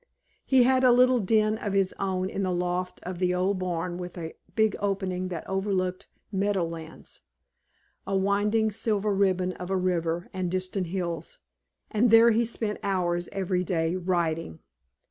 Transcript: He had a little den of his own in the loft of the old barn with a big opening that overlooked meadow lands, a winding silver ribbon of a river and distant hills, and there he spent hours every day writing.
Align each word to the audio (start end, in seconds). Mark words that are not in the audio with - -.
He 0.43 0.63
had 0.63 0.83
a 0.83 0.91
little 0.91 1.19
den 1.19 1.59
of 1.59 1.73
his 1.73 1.93
own 1.99 2.27
in 2.27 2.41
the 2.41 2.51
loft 2.51 2.99
of 3.03 3.19
the 3.19 3.35
old 3.35 3.59
barn 3.59 3.99
with 3.99 4.17
a 4.17 4.33
big 4.55 4.75
opening 4.79 5.27
that 5.27 5.47
overlooked 5.47 6.07
meadow 6.31 6.65
lands, 6.65 7.21
a 8.07 8.17
winding 8.17 8.71
silver 8.71 9.13
ribbon 9.13 9.51
of 9.53 9.69
a 9.69 9.77
river 9.77 10.27
and 10.33 10.49
distant 10.49 10.87
hills, 10.87 11.37
and 11.91 12.09
there 12.09 12.31
he 12.31 12.45
spent 12.45 12.79
hours 12.81 13.29
every 13.31 13.63
day 13.63 13.95
writing. 13.95 14.57